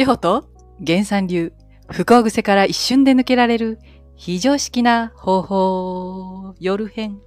[0.00, 0.48] 志保と
[0.86, 1.52] 原産流、
[1.90, 3.78] 不幸癖から一瞬で抜けられる
[4.16, 7.18] 非常識な方法、夜編。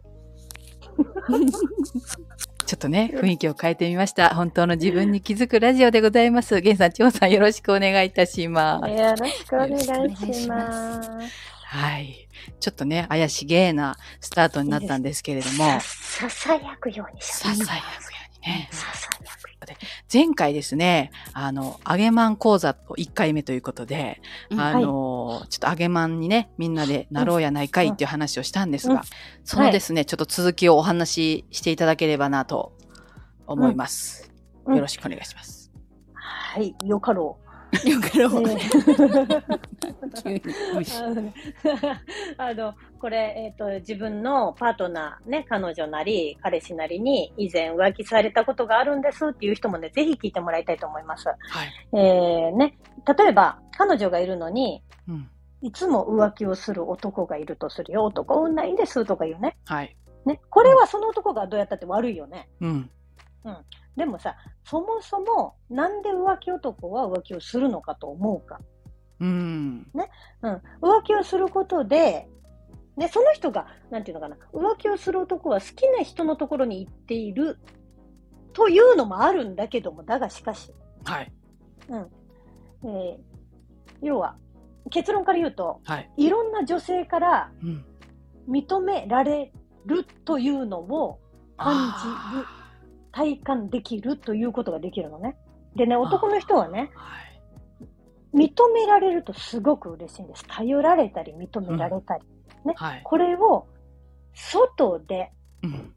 [2.65, 4.34] ちょっとね、雰囲気を変えてみました。
[4.34, 6.55] 本当の自分に気づくラジオでございます。
[6.55, 8.90] 源さん、千穂さんよろしくお願いいたします。
[8.90, 11.12] よろしくお願いします。
[11.66, 12.27] はい。
[12.59, 17.63] ちょっとね、怪しげなスタートになったんですけれども、ささやくようにしささやくようにね。
[17.63, 18.23] ささやくよ
[20.12, 24.59] 前回ですね、あの、揚げまん講座1回目ということで、うん。
[24.59, 29.02] あの、ちょっと揚げまんにね、みんなでなろうやないかいっていう話をしたんですが、うん。
[29.44, 32.73] そのですね、ちょっと続きをお話ししていただければなと
[33.48, 34.31] 思います。
[34.66, 34.75] うん。
[34.75, 35.72] よろしくお願いします。
[36.14, 37.42] はい、よかろう。
[37.90, 38.58] よかろえ
[40.23, 40.41] 急に
[40.76, 41.34] 無視あのね
[42.38, 51.28] あの、これ、えっ、と、自分のパートナー、ね、彼女なり、彼氏なりに以前浮気されたことがあるんですっていう人もね、ぜひ聞いてもらいたいと思います。
[51.28, 51.38] はい。
[51.94, 52.78] えー、ね、
[53.17, 55.30] 例えば、彼女がいるのに、うん。
[55.62, 58.06] いつも浮気をする男がいるとするよ。
[58.06, 59.56] 男運ないんですとか言うね。
[59.66, 59.95] はい。
[60.25, 60.42] ね。
[60.50, 62.50] これはその男がどうやったって悪いよね。
[62.59, 62.90] うん。
[63.95, 68.59] でもさ、そもそも、なんで浮気男は浮気をするのかと思うか。
[69.19, 69.88] うん。
[70.41, 70.53] うん。
[70.81, 72.27] 浮気をすることで、
[72.97, 77.58] ね、その人が、なんていうのかな、浮気をする男は好きな人のところに行っている
[78.53, 80.73] というのもあるんだけども、だがしかし、
[81.05, 81.31] はい。
[81.89, 83.17] えー
[84.02, 84.35] 要は、
[84.91, 86.11] 結論から言うと、はい。
[86.17, 87.85] いろんな女性からうん。
[88.50, 89.53] 認められ
[89.85, 91.19] るというのを
[91.55, 92.62] 感じる、あ
[93.14, 95.38] 体感できるということができるのね。
[95.75, 97.33] でね、男の人はね、ーはい。
[98.33, 100.44] 認められるとすごく嬉しいんです。
[100.47, 102.23] 頼られたり認められたり。
[102.75, 103.02] はい。
[103.03, 103.67] これを
[104.34, 105.94] 外で、うん。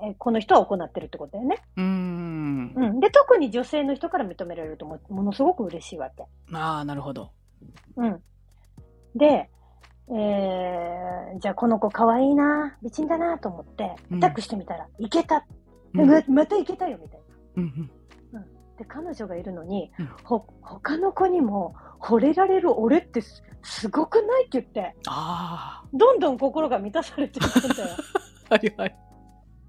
[0.00, 1.56] えーこの人は行ってるってことだよね。
[1.76, 2.72] うーん。
[2.76, 3.00] うん。
[3.00, 6.24] で、特に女性の人から認められるともものすごく嬉しいわけ。
[6.52, 7.32] ああ、なるほど。
[7.96, 8.22] うん。
[9.16, 9.50] で、
[10.10, 15.36] えー、じゃあこの子可愛いな、美人だなと思って、うんアタックしてみたら、いけた。
[15.36, 15.42] うん。
[15.92, 17.26] ままたいけたよ、みたいな。
[17.56, 17.90] うん
[18.78, 27.96] で、彼女がいるのに、うんほ、他の子にも惚れられる俺ってすすごくないって言って、あどんどん心が満たされていくんだよ。
[28.50, 28.54] あ。
[28.54, 28.96] はいはい。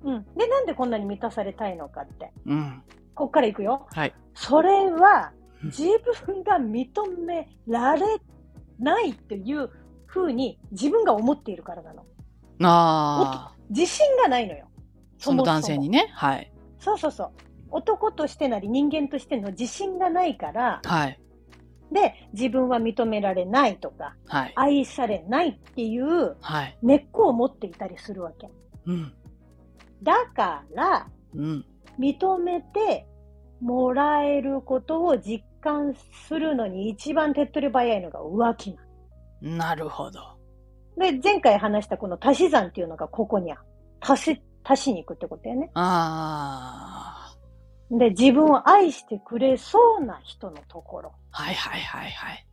[0.04, 0.26] うん。
[0.36, 2.32] で、なんでこんなに満たされたいのかって。
[2.46, 2.84] うん。
[3.16, 3.88] こっからいくよ。
[3.92, 4.14] はい。
[4.36, 5.84] それは、うん自
[6.26, 6.88] 分が認
[7.26, 8.06] められ
[8.80, 9.70] ないっていう
[10.06, 12.06] ふうに自分が思っているからなの。
[12.64, 13.56] ああ。
[13.70, 14.69] 自信がないのよ。
[15.20, 16.10] その男性にね。
[16.14, 16.52] はい。
[16.80, 17.32] そうそうそう。
[17.72, 21.20] 男としてなり人間としての自信がないから、はい。
[21.92, 24.54] で、自分は認められないとか、はい。
[24.56, 26.78] 愛されないっていうはい。
[26.82, 28.50] 根っこを持っていたりするわけ。
[28.86, 29.14] うん。
[30.02, 31.66] だから、うん。
[32.00, 33.06] 認めて
[33.60, 35.94] もらえることを実感
[36.28, 38.82] するのに一番手っ取り早いのが浮気な
[39.42, 40.22] のなるほど。
[40.98, 43.62] で、前回話したこの足し算っていうのがここにある。
[44.02, 45.72] 足し、足しに行くってことだよね。
[45.74, 47.34] あ
[47.92, 47.98] あ。
[47.98, 51.14] で、自分を愛してくれそうな人のところ。
[51.32, 52.46] はいはいはいはい。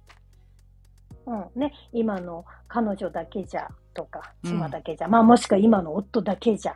[1.26, 1.60] うん。
[1.60, 1.72] ね。
[1.93, 5.09] 今の彼女だけじゃとか、うん妻だけじゃ。
[5.09, 6.75] まあもしくは今の夫だけじゃ。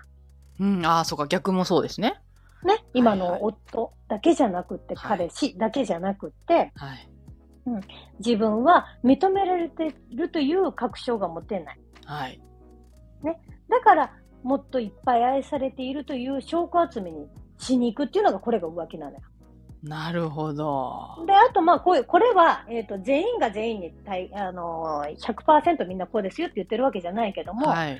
[0.58, 0.84] うん。
[0.84, 1.26] ああ、そうか。
[1.26, 2.20] 逆もそうですね。
[2.62, 2.84] ね。
[2.92, 7.08] 今はいはいの夫だけじゃなくって、はい彼氏だけじゃなくって、はい。
[8.18, 11.80] 自分は認められてるという確証が持てない。
[12.04, 12.40] はい。
[13.68, 14.12] だから、
[14.42, 17.26] もっといっぱい愛されているという証拠集めに
[17.58, 19.20] しに行くっていうのがこれが浮気なのよ。
[19.82, 21.24] なるほど。
[21.26, 27.98] で、あと、まあ、こういう、これは、えっ、と、全員が全員に対、あのー、100%みんなこうですよって言ってるわけじゃないけども、はい。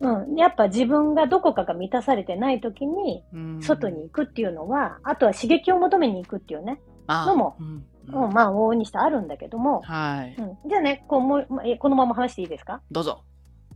[0.00, 0.36] うん。
[0.36, 10.34] やっぱ自分がどこかが満たされてない時に、うん外に行くっていうのは、あとは刺激を求めに行くっていうね、のもうんうん、まあ、往々にしてあるんだけども、はい。
[10.38, 10.68] うん。
[10.68, 11.46] じゃあね、こう、もう、
[11.78, 12.82] このまま話していいですか？
[12.90, 13.22] どうぞ。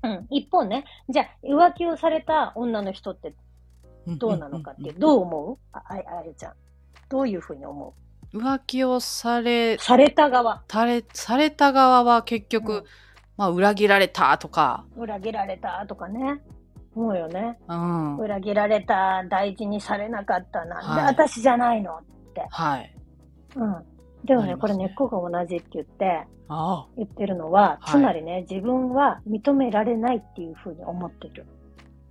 [0.07, 0.27] うん。
[0.31, 3.35] 一方ね、じゃあ、浮気をされた女の人って
[4.07, 5.59] どうなのかって、どう思う？
[5.73, 6.53] あ、ああれちゃん。
[7.09, 7.95] どういうふうに思
[8.33, 8.39] う？
[8.39, 10.63] 浮気をされ、された側。
[10.69, 12.85] され、された側は結局、うん
[13.37, 16.41] まあ、裏切られたとか、裏切られたとかね。
[16.95, 17.59] 思うよね。
[17.69, 18.17] うん。
[18.17, 22.01] 裏切られた、大事にされなかった、なんではい私じゃないの
[22.49, 22.97] はい。
[23.55, 23.85] うん。
[24.25, 31.47] でもね、ねこれ根っこが同じって言って、あ言ってるのは、はいつまりね、自分は認められないっていうふうに思ってる。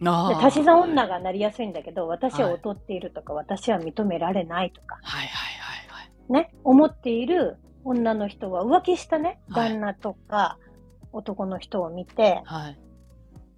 [0.04, 0.30] あ。
[0.30, 6.34] で、足し算女がなりやすいんだけど、私ははい劣っているとか、私は認められないとか、はいはいはいはい。
[6.34, 10.58] ね、思っている女の人は浮気したね、はい旦那とか
[11.14, 12.80] 男の人を見て、はい。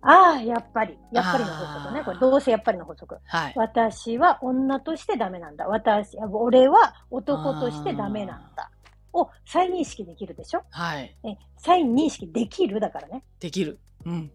[0.01, 0.97] ああ、やっぱり。
[1.11, 2.03] やっぱりの法則ね。
[2.03, 3.17] これ、どうせやっぱりの法則。
[3.25, 3.53] はい。
[3.55, 5.67] 私は女としてダメなんだ。
[5.67, 8.69] 私、俺は男としてダメなんだ。
[9.13, 10.61] を再認識できるでしょ？
[10.69, 11.17] はい。
[11.23, 13.23] え再認識できるだからね。
[13.39, 13.79] できる。
[14.05, 14.31] うん。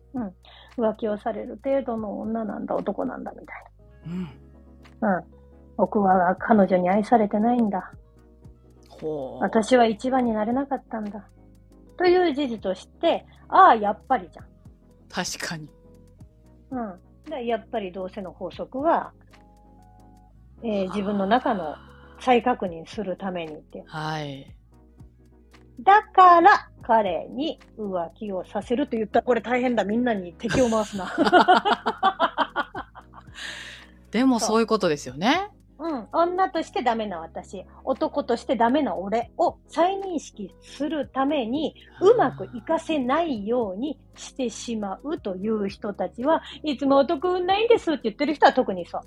[0.76, 3.64] 浮気をされる程度の女なんだ、男なんだ、みたい
[4.06, 4.28] うん。
[5.00, 5.18] な。
[5.18, 5.24] うん。
[5.76, 7.92] 僕は彼女に愛されてないんだ。
[8.88, 9.42] ほう。
[9.42, 11.24] 私は一番になれなかったんだ。
[11.96, 14.46] という事実として、ああ、やっぱりじゃん。
[15.12, 15.68] 確かに。
[16.70, 16.98] うん。
[17.30, 19.12] でやっぱり同性の法則は、
[20.64, 21.76] えー自分の中の
[22.20, 23.84] 再確認するためにって。
[23.86, 24.56] はい。
[25.80, 29.84] だから、彼に浮気をさせると言ったら、これ大変だ。
[29.84, 31.12] みんなに敵を回すな。
[34.12, 35.50] でもそういうことですよね。
[36.12, 36.20] うん。
[36.20, 49.00] 女としてダメな私、男としてダメな俺を再認識するために、うまくいかせないようにしてしまうという人たちは、いつも男運ないんですって言ってる人は特にそう。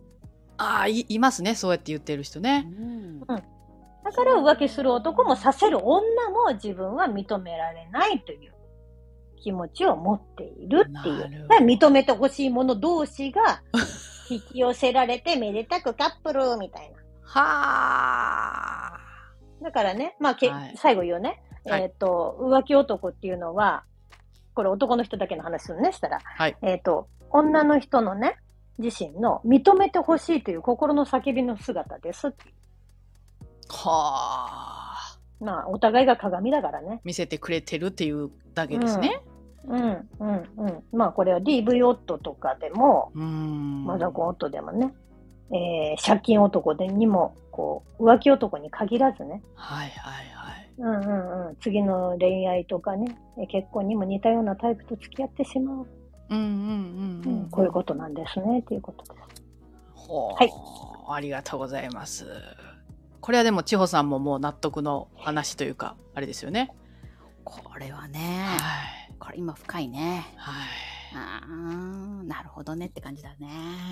[0.57, 1.55] ああ、いいますね。
[1.55, 2.65] そうやって言ってる人ね。
[2.79, 3.55] うん
[4.05, 8.53] だから浮気する男もさせる女も自分は認められないという
[9.41, 11.47] 気持ちを持っているっていう。
[11.61, 13.63] 認めてほしい者同士が
[14.29, 16.97] 引き寄せられてめでたくカップルみたいな。
[17.23, 18.99] はあ。
[19.61, 21.41] だからね、まあけ、はい最後言うね。
[21.65, 23.83] はいえっ、と、浮気男っていうのは、
[24.53, 26.19] これ男の人だけの話するね、したら。
[26.23, 26.55] はい。
[26.61, 28.37] えっ、と、女の人のね、
[28.77, 32.53] 自身の認めてほしいという心の叫びの姿ですっていう。
[33.69, 35.17] はあ。
[35.39, 37.01] まあ、お互いが鏡だからね。
[37.03, 39.21] 見せてくれてるっていうだけですね。
[39.25, 39.34] うん、
[39.67, 40.83] うん、うん。
[40.91, 43.85] まあ、これは DV 夫とかでも、うーん。
[43.85, 44.93] マザコン夫でもね、
[45.51, 50.71] えー借金男でにも、こう、浮気男に限らずね、はいはいはい。
[50.77, 55.87] うんうんうん、次の恋愛とかね、え結婚にも似たようなタイプと付き合ってしまう。
[56.29, 57.49] うんうんうんううんん。
[57.49, 59.43] こういうことなんですね、っていうことです。
[59.93, 60.51] ほうはい
[61.07, 62.25] ありがとうございます。
[63.21, 66.71] これはでも千穂さんももう納得の話というか、あれですよね。
[67.43, 69.04] これはね、はい。
[69.25, 70.33] これ今深いね。
[70.37, 71.15] はい。
[71.17, 73.49] あーなるほどねって感じだね。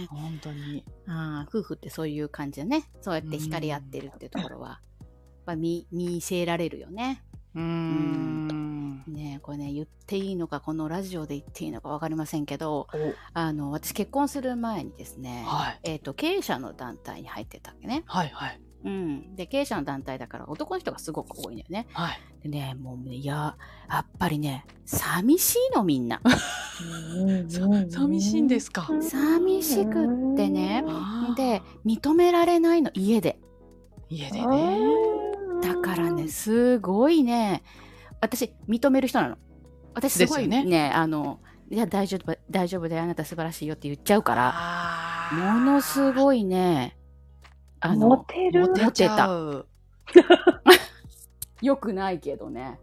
[0.09, 0.83] 本当に。
[1.07, 2.87] あー夫婦ってそういう感じでね。
[3.01, 5.07] そうやって惹かれ合ってるっていうところは、やっ
[5.45, 7.23] ぱ見見せられるよね。
[7.55, 9.03] うーん。
[9.07, 12.87] ねこれね、言っていいのか、このラジオで言っていいのか分かりませんけど、お
[13.33, 15.79] あの、私結婚する前にですね、はい。
[15.83, 18.03] えっ、と、経営者の団体に入ってたわけね。
[18.05, 18.61] はいはい。
[18.83, 19.35] うん。
[19.35, 21.87] で、経営者の団体だから男の人がすごく多いんだよね。
[21.93, 22.19] はい。
[22.43, 23.55] でね、もうね、いや、
[23.89, 26.21] やっぱりね、寂しいのみんな。
[27.49, 28.87] 寂しいんですか？
[29.01, 30.83] 寂しくってね
[31.37, 33.39] で、認められないの、家で。
[34.09, 34.79] 家でね。
[35.61, 37.63] だからね、すごいね、
[38.19, 39.37] 私、認める人なの。
[39.93, 41.39] 私、すごいねですよあの、
[41.69, 44.53] いや、大丈夫、大丈夫だよ、あなた素晴らしいよって言っちゃうから、
[45.31, 46.97] ものすごいね、
[47.83, 48.61] あモの、テる？
[48.67, 49.67] モテちゃう。
[51.61, 52.79] よくないけどね。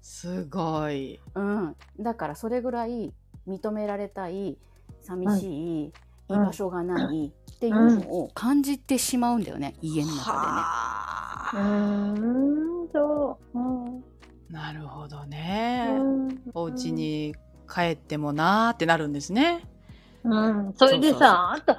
[0.00, 1.20] すごい。
[1.34, 1.76] うん。
[2.00, 3.12] だから、それぐらい
[3.46, 4.58] 認められたい、
[5.00, 5.92] 寂しい、うん
[6.28, 12.14] 居場所がないっていうのを感じてしまうんだよね、家の中はうあ。
[12.16, 13.58] ーん、そう。
[13.58, 14.04] うん
[14.48, 15.88] なるほどね。
[15.98, 17.34] うんお家に
[17.68, 19.68] 帰ってもなーってなるんですね。
[20.24, 21.78] うん、それでさ、あんた、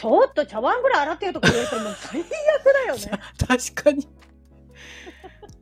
[0.00, 3.22] ちょっと茶碗ぐらい洗ってよとか言われたらもう最悪だよね。
[3.46, 4.08] 確かに。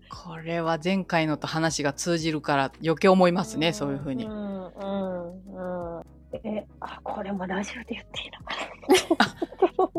[0.08, 4.26] これは前回のと話が通じるから余計思いますね、そういうふうに。
[4.26, 6.04] ん、うん、うん。
[6.44, 9.26] え、あ、これもラジオで言っていいのか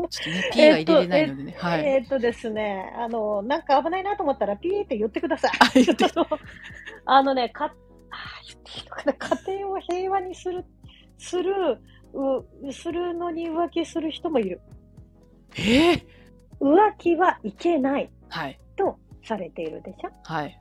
[0.00, 0.08] な？
[0.08, 1.56] ちょっとね、P が入れれないのでね。
[1.58, 1.84] はい。
[1.86, 5.50] えーっとですね、あの、なんか危ないなと思ったら、ピーって言ってください。
[5.60, 6.06] あ言って
[7.04, 7.70] あのね、か、あ
[8.48, 10.64] 言っていいのかな、家庭を平和にする、
[11.18, 11.78] する、
[12.12, 14.60] う、するのに浮気する人もいる。
[15.56, 16.02] えー？
[16.60, 18.60] 浮気はいけないはい。
[18.76, 20.10] とされているでしょ？
[20.24, 20.60] はい。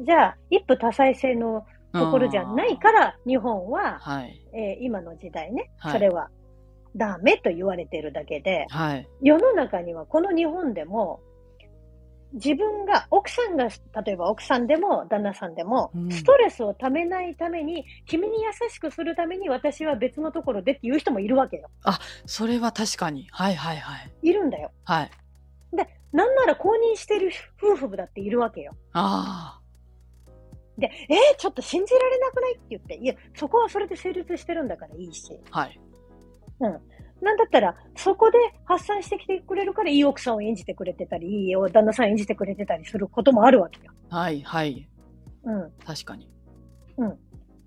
[0.00, 4.40] じゃあ、一夫多妻制のところじゃないから、日本は、はい。
[4.52, 6.30] えー今の時代ね、はいそれは
[6.96, 9.08] ダメと言われてるだけで、はい。
[9.22, 11.20] 世の中にはこの日本でも、
[12.32, 13.68] 自分が、奥さんが、
[14.04, 21.70] 例えば奥さんでも旦那さんでも、うんストレスをためないために、君に優しくするために私は別のところでっていう人もいるわけよ。
[22.26, 23.28] それは確かに。
[23.30, 24.10] はいはいはい。
[24.22, 24.70] いるんだよ。
[24.84, 25.10] はい。
[26.12, 27.30] なんなら公認してる
[27.62, 28.74] 夫婦だっているわけよ。
[28.92, 29.60] あ
[30.78, 35.38] で、えー、ちょっと信じられなくないって言って、いや、そこはそれで成立してるんだからいいし。
[35.50, 35.60] あ。
[35.60, 35.80] はい。
[37.22, 43.92] なんだったら、そこで発散してきてくれるから、いい奥さんを演じてくれてたり、いい旦那さん演じてくれてたりすることもあるわけよ。
[44.08, 44.88] はいはい。
[45.44, 45.70] うん。
[45.84, 46.28] 確かに。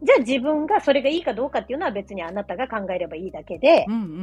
[0.03, 4.13] じゃあ自分がそれがいいかどうかっていうのは別にあなたが考えればいいだけでう、んうんうん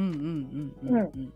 [0.83, 1.33] うんうんうん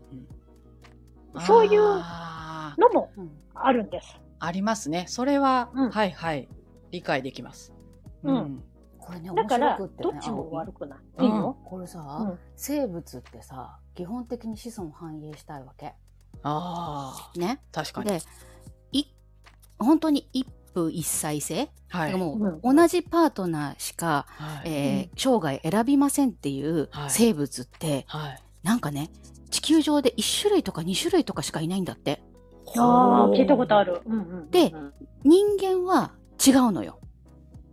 [1.34, 1.40] うん。
[1.40, 4.20] そういうのもうんあるんです。
[4.38, 5.06] ありますね。
[5.08, 6.48] それは、うんはいはい。
[6.92, 7.74] 理解できます。
[8.22, 8.62] うん
[9.06, 10.98] これね、面だから、白くってねどっちも悪くない。
[11.18, 11.54] うんいいの？
[11.64, 15.94] これさ、うん生物ってさ、基本的に子孫繁栄したいわけ。
[16.42, 17.60] ああ、ね。
[17.72, 18.10] 確かに。
[18.10, 18.20] で、
[18.92, 19.04] い、
[19.78, 22.14] 本当に一夫一妻制、はい。
[22.16, 24.72] もううん同じパートナーしか、はい。
[24.72, 28.42] えー生涯選びませんっていうはい生物って、はい。
[28.64, 29.10] なんかね、
[29.50, 32.22] 地球上で1種類とか2種類とかしかいないんだって。
[32.76, 34.02] ああ、聞いたことある。
[34.04, 34.72] うんうんうんうんで
[35.22, 36.12] 人間は
[36.44, 36.98] 違うのよ。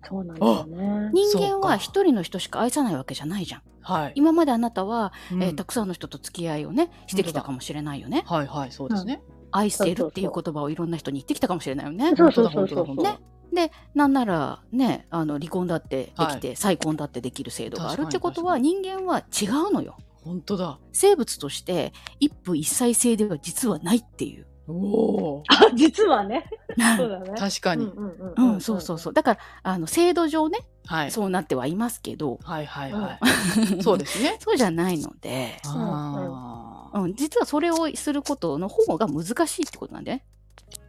[0.07, 1.11] そうなんだよね。
[1.13, 3.61] 人間は一人の人しか愛さないわけじゃないじゃん。
[3.81, 4.11] はい。
[4.15, 8.23] 今まであなたは、うんえーたくさんの人と付き合いをね、してきたかもしれないよね。
[8.25, 9.21] はいはい、そうですね。
[9.51, 12.13] 愛しているっていう言葉をいろんな人に言ってきたかもしれないよね。
[12.15, 19.97] そうそうそうそう本当だ本当だで、なんならね、あの離婚だってできて、再婚だってできる制度があるってことは、確人間は違うのよ。
[20.23, 20.79] 本当だ。
[20.91, 24.47] 生物として一夫一妻制では実はないっていう。
[24.67, 25.43] おお。
[25.49, 26.49] あ、実はね。
[26.97, 27.33] そうだね。
[27.37, 27.85] 確かに。
[27.85, 29.13] うんうんうん、そうそうそう。
[29.13, 31.11] だから、あの、制度上ね、はい。
[31.11, 33.19] そうなってはいますけど、はいはいはい。
[33.83, 34.37] そうですね。
[34.41, 36.99] そうじゃないので、ああ。
[36.99, 40.25] うん、実はそれをすることの方が難しいってことなんだよね。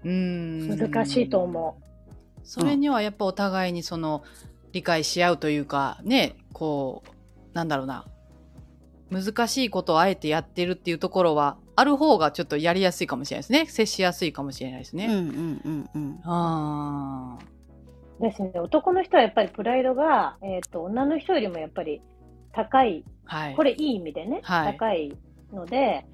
[0.04, 0.78] うーん。
[0.78, 1.78] 難しいと思
[2.44, 4.22] それにはやっぱお互いにその
[4.72, 7.10] 理解し合うというかねこう
[7.54, 8.04] なんだろうな
[9.10, 15.06] 難しいことをあえてやってるっていうところはある方がちょっとやりやすいかもしれないですね接しやすいかもしれないですね。
[15.06, 16.20] うんうんうんうん。
[16.24, 17.38] あ
[18.20, 18.22] う。
[18.22, 18.52] ですね。
[18.56, 22.00] 男の人はやっぱりプライドが、えっ、と、女の人よりもやっぱり
[22.52, 23.54] 高い、あはい。
[23.54, 25.16] これいい意味でね、はい高い
[25.52, 26.06] ので、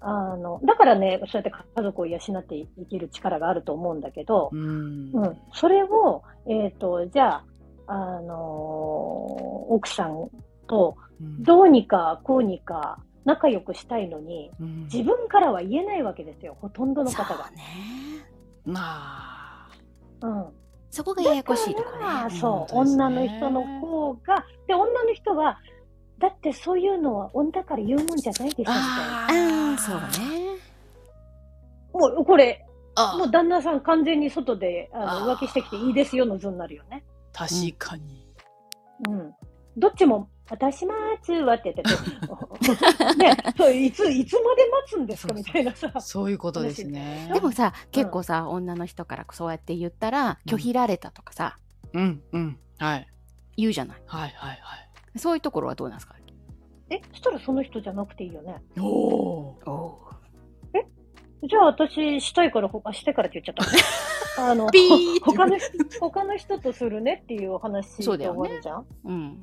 [0.00, 7.44] あの、だからね、そうやって家族を養って生きる力があると思うんだけどう、んうん、それを、えっ、と、じゃあ、
[7.86, 10.28] あのー奥さん
[10.68, 17.50] とうんどうにかこうにか仲良くしたいのに、うん自分からは言えないわけですよ、ほとんどのそう方が。
[17.50, 17.62] ね。
[18.64, 19.68] まあ
[20.22, 20.46] うん。
[20.90, 22.38] そこがややこしいとからね。
[22.38, 25.58] そう、ね女の人の方が、で、女の人は、
[26.18, 29.74] だってそういうのは女から言うもんじゃないでしょ、みたいな。
[29.74, 30.58] あそうね。
[31.92, 37.04] もう、これ、あもう旦那さん完全に外であの浮気してきていいですよの図になるよね。
[37.32, 37.48] 確
[37.78, 38.26] かに。
[39.08, 39.32] うん。
[39.76, 46.00] どっちも、私まーつはって言ってて、 ね、そういつ、いつまで待つんですかみたいなさ。
[46.00, 47.30] そういうことですね。
[47.32, 51.56] でもさ、結構さ、女の人からそうやって言ったら、拒否られたとかさ、
[51.92, 53.06] うんうんはい
[53.56, 54.02] 言うじゃない。
[54.06, 54.76] はいはいは
[55.14, 55.18] い。
[55.18, 56.14] そういうところはどうなんですか？
[56.90, 58.56] え、そしたらその人じゃなくていいよね。
[58.78, 59.58] おお。
[59.66, 60.10] お
[61.46, 64.44] じゃあ私、したいから、ほあ、したいからって言っちゃった。
[64.50, 65.68] あの、ピー他の人、
[66.00, 69.42] 他の人とするねっていう話で終そうだよねわるじゃん、うん。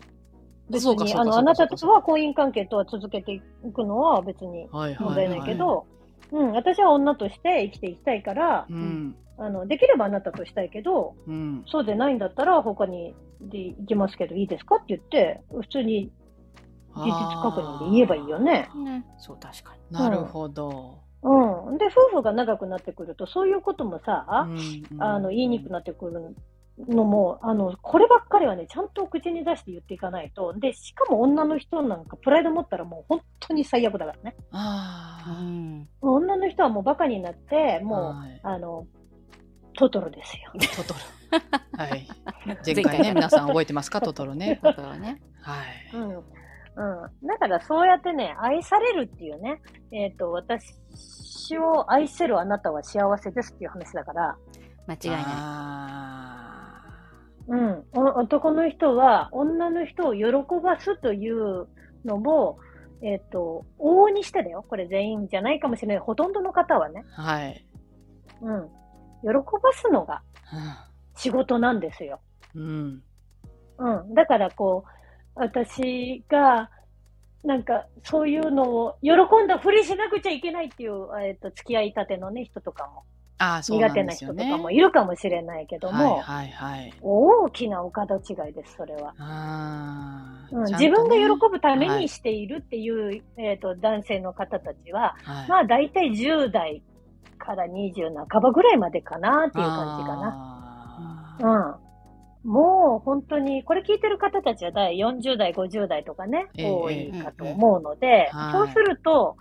[0.70, 3.42] 別に、あの、あなたとは婚姻関係とは続けてい
[3.74, 4.98] くのは別にはいはいはい。
[5.00, 5.86] 問題ないけど、
[6.32, 11.64] うん、私は女として生きていきたいからう、んあの、できればあなたとしたいけど、うん。
[11.68, 16.12] そうでないんだったら他にで行きますけどいいですかって言って、普通に
[16.96, 18.70] 事実確認で言えばいいよね。
[18.84, 19.06] ね。
[19.18, 19.98] そう、確かに。
[19.98, 21.00] なるほど。
[21.22, 21.78] うん。
[21.78, 24.54] で、夫婦が長くなってくると、そういうこともさ、う
[24.98, 26.36] んあの、言いにくくなってくる
[26.78, 30.54] のも、あの、こればっかりはね、ちゃんと口に出して言っていかないと。
[30.54, 34.36] で、しかも女の人なんかプライド持ったらもう本当に最悪だからね。
[34.38, 35.88] うあん。
[36.02, 37.84] 女の人はもうバカになって、あ。
[37.84, 38.86] もう、はいあの、
[39.78, 40.52] トトロですよ。
[40.76, 41.00] トトロ。
[41.78, 42.08] はい。
[42.66, 44.60] 前回ね、皆さん覚えてますか、トトロね。
[44.62, 45.22] だからね。
[45.42, 45.96] はい。
[45.96, 46.10] うん。
[46.10, 47.28] うん。
[47.28, 54.38] だからそうやってね、愛されるっていうね、えっ、と、私を愛せるあなたは幸せですっていう話だから、
[54.88, 56.47] 間違いない。
[57.50, 57.86] あうん。
[57.94, 60.26] お男の人は女の人を喜
[60.62, 61.68] ばすという
[62.06, 62.60] のも、
[63.02, 64.66] えっ、と、往々にしてだよ。
[64.68, 65.98] これ全員じゃないかもしれない。
[66.00, 67.06] ほとんどの方はね。
[67.18, 67.66] ーはい。
[68.42, 68.70] うん。
[69.22, 69.30] 喜
[69.62, 70.22] ばすのが
[71.16, 72.20] 仕事なんですよ。
[72.56, 73.04] うん。
[73.78, 74.14] うん。
[74.14, 76.70] だからこう、私が、
[77.44, 79.12] なんか、そういうのを、喜
[79.44, 83.04] んだふりしなくちゃいけないっていう、えっ、と、付き合いたてのね、人とかも、
[83.40, 84.14] あ苦手な。
[84.14, 86.94] 人とかもいるかもしれないけども、はいはいはい。
[87.02, 89.14] 大きなお門違いです、それは。
[90.52, 96.82] うんね自分が喜ぶためはいにしているっていう、えっ、と、男性の方たちは、はいまあ、大体10代
[97.38, 100.22] から20半ばぐらいまでかなっていう感じかな。
[101.40, 101.84] な。
[102.44, 102.50] うん。
[102.50, 109.36] もう本当に、これ聞いてる方たちは第40代、50代とかね、ええ多いかと思うので、はいそうすると、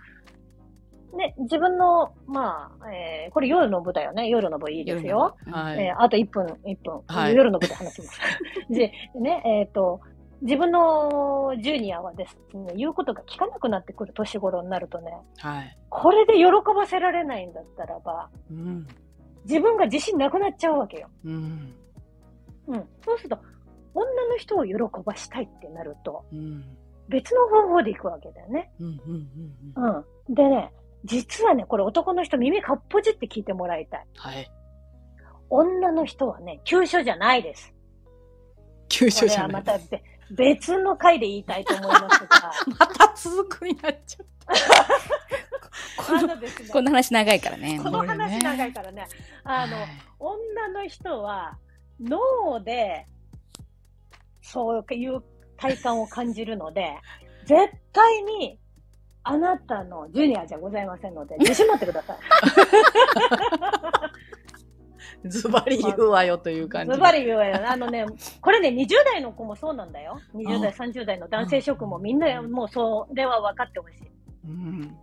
[1.15, 4.27] ね、自分の、まあ、えーこれ夜の部だよね。
[4.27, 5.35] 夜の部いいですよ。
[5.45, 5.79] はい。
[5.85, 8.19] えーあと1分、1分、はい夜の部で話します。
[8.69, 10.01] で、ね、えっ、と、
[10.41, 15.77] 自分のジュニアはですね、言うことが聞かなくなってくる年頃になるとね、はい。
[15.89, 16.45] これで喜
[16.75, 18.87] ばせられないんだったらば、うん。
[19.45, 21.09] 自分が自信なくなっちゃうわけよ。
[21.23, 21.73] うん。
[22.67, 22.89] うん。
[23.03, 23.39] そうすると、
[23.93, 24.73] 女の人を喜
[25.03, 26.63] ばしたいってなると、うん。
[27.09, 28.71] 別の方法で行くわけだよね。
[28.79, 28.87] うん。
[28.87, 29.27] うん。
[29.75, 29.95] うん。
[29.95, 30.33] うん。
[30.35, 30.71] でね、
[31.07, 34.07] 実はね、これ男の人耳かっぽじって聞いてもらいたい。
[34.15, 34.51] はい。
[35.49, 37.73] 女の人はね、急所じゃないです。
[38.89, 39.47] 急これ所じゃない。
[39.47, 44.25] はまたべ別の回で言いたいと思いますが、 また続くになっちゃっ
[46.09, 47.79] あのですね、この話長いからね。
[47.81, 49.07] この話長いからね、
[49.43, 49.61] た。
[49.61, 49.87] あの、はい
[50.19, 51.57] 女の人は
[51.99, 53.05] 脳で
[54.41, 55.23] そういう
[55.57, 56.97] 体感を感じるので、
[57.45, 58.59] 絶対に
[59.29, 62.17] あなたのジュニアじゃございませんので、 自信持ってください。
[65.27, 66.93] ズバリ言うわよという感じ。
[66.93, 67.59] ズバリ言うわよ。
[67.69, 68.05] あのね、
[68.39, 70.17] これね、20代の子もそうなんだよ。
[70.33, 73.97] 20代、30代の男性諸君もみんなもうそれは分かってほしい。
[74.45, 74.97] うん。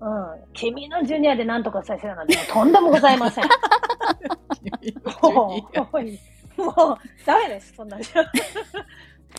[0.00, 0.44] うん。
[0.52, 3.44] 君のジュニアで何とかさせるなんてとんでもございません。
[5.22, 5.68] も
[6.56, 8.22] う、もう、ダメです、そんなんじゃ。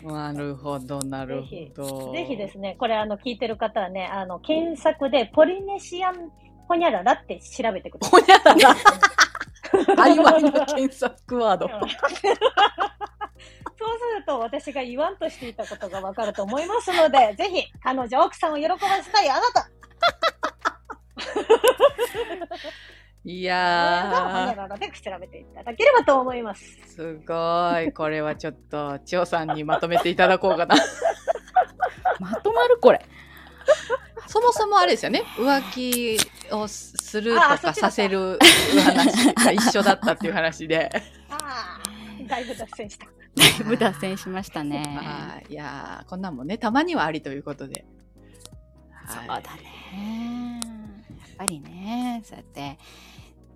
[0.01, 2.13] なるほど、なるほど。
[2.13, 6.31] ぜひですね、これあの、聞いてる方はね、あの、検索でポリネシアン
[6.67, 8.21] ホニャララって調べてください。
[8.21, 8.75] ほにゃらら。
[9.97, 11.69] あいわいの検索ワード。
[13.83, 19.69] そうすると私が言わんとしていたことがわかると思いますので、 ぜひ彼女、奥さんを喜ばせたいあなた、
[23.25, 26.77] いやララで調べていただければと思います。
[26.85, 27.93] ー、すごい。
[27.93, 30.75] これはちょっと、千代さんにまとめていただこうかな。
[32.19, 33.05] まとまるこれ。
[34.27, 35.23] そもそもあれですよね。
[35.37, 36.17] 浮気
[36.53, 38.37] をするとかさせる
[38.83, 40.89] 話が一緒だったっていう話で。
[41.29, 43.05] ああ、だいぶ脱線した。
[43.05, 43.11] だ
[43.61, 44.83] いぶ脱線しましたね。
[44.97, 45.53] はい。
[45.53, 47.73] いやーこんなんもね、たまにはありということで。
[47.73, 48.03] はい
[49.05, 50.61] そうだね。
[51.19, 52.77] やっぱりね、そうやって。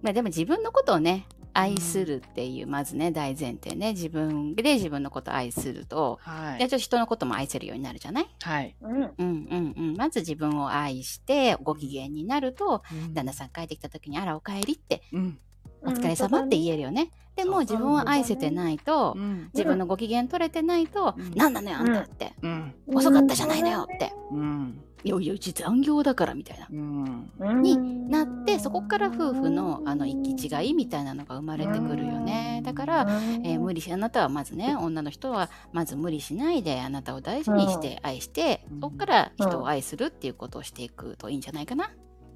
[0.02, 3.94] まあでも自分のことをね、愛するっていう、まずね、大前提ね。
[3.94, 6.60] 自分で自分のことを愛すると、はい。
[6.60, 8.28] でちょっと人のことも愛せるようになるじゃない？
[8.42, 8.76] はい。
[8.80, 8.94] うん。
[8.96, 9.98] うんうんうん。
[9.98, 12.84] まず自分を愛して、ご機嫌になると、
[13.14, 15.40] 旦那さん帰ってきた時に、あら、お帰りって、うん。
[15.82, 17.12] お疲れ様って言えるよね。
[17.36, 19.50] でも自分を愛せてないと、うん。
[19.54, 22.76] 自分のご機嫌取れてないと、うんなんなのよあんたって、うん。
[22.94, 24.14] 遅かったじゃないのよって。
[24.32, 24.84] うん。
[25.08, 26.68] いやいやうち残業だからみたいな。
[26.70, 27.32] うん。
[27.62, 32.62] になってそこから夫婦のあの行き違いみたいなのが生まれてくるよね。
[32.66, 33.08] だから、
[33.46, 38.82] えー無理しあなたはまずね女の人はまず無理しないであなたを大事にして愛して、うん。
[38.82, 41.86] そこから人を愛するっていうことをしていくといいんじゃないかな。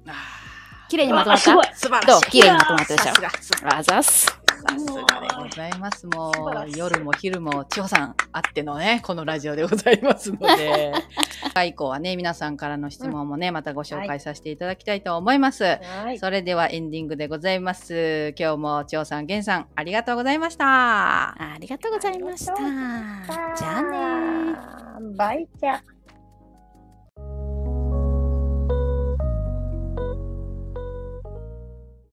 [0.08, 0.12] あ
[0.88, 1.42] 綺麗にまとまった？
[1.74, 2.06] 素晴らしい。
[2.06, 2.20] どう？
[2.30, 3.30] 綺麗にまとまったでしょさすが。
[3.30, 3.76] さすが。
[3.76, 4.26] あざっす。
[4.26, 5.78] さすがでござい。
[5.78, 6.06] ます。
[6.06, 10.00] もう夜も昼も千穂さんあってのね、このラジオでござい。
[10.02, 10.92] ますので、
[11.30, 15.64] 次回以降はね、皆さんからの質問もね、またご紹介させていただきたいと思います。
[15.64, 16.18] はい。
[16.18, 18.34] それではエンディングでございます。
[18.38, 21.34] 今日も千穂さん、源さん、ありがとうございました。
[21.38, 25.80] ありがとうございましたじゃあねねバイチャ